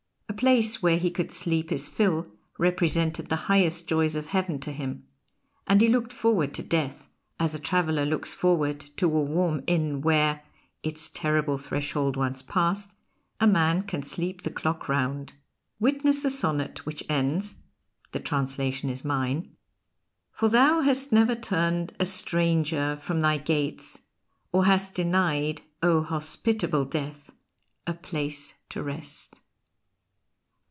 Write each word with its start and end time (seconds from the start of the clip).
A 0.27 0.41
place 0.43 0.81
where 0.81 0.97
he 0.97 1.11
could 1.11 1.31
sleep 1.31 1.69
his 1.69 1.87
fill 1.87 2.25
represented 2.57 3.29
the 3.29 3.35
highest 3.51 3.85
joys 3.87 4.15
of 4.15 4.25
Heaven 4.27 4.57
to 4.61 4.71
him; 4.71 5.05
and 5.67 5.79
he 5.81 5.87
looked 5.87 6.11
forward 6.11 6.51
to 6.55 6.63
Death 6.63 7.09
as 7.39 7.53
a 7.53 7.59
traveller 7.59 8.07
looks 8.07 8.33
forward 8.33 8.79
to 8.97 9.05
a 9.05 9.09
warm 9.21 9.61
inn 9.67 10.01
where 10.01 10.41
(its 10.81 11.09
terrible 11.09 11.59
threshold 11.59 12.17
once 12.17 12.41
passed), 12.41 12.95
a 13.39 13.45
man 13.45 13.83
can 13.83 14.01
sleep 14.01 14.41
the 14.41 14.49
clock 14.49 14.89
round. 14.89 15.33
Witness 15.79 16.21
the 16.21 16.31
sonnet 16.31 16.87
which 16.87 17.03
ends 17.07 17.55
(the 18.11 18.19
translation 18.19 18.89
is 18.89 19.05
mine): 19.05 19.55
For 20.31 20.49
thou 20.49 20.81
has 20.81 21.11
never 21.11 21.35
turned 21.35 21.93
A 21.99 22.05
stranger 22.05 22.95
from 22.95 23.21
thy 23.21 23.37
gates 23.37 24.01
or 24.51 24.65
hast 24.65 24.95
denied, 24.95 25.61
O 25.83 26.01
hospitable 26.01 26.85
Death, 26.85 27.29
a 27.85 27.93
place 27.93 28.55
to 28.69 28.81
rest. 28.81 29.39